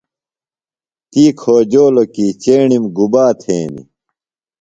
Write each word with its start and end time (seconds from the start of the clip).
تی 1.11 1.23
کھوجولو 1.39 2.03
کی 2.13 2.27
چیݨِم 2.41 2.83
گُبا 2.95 3.25
تھینی۔ 3.41 3.83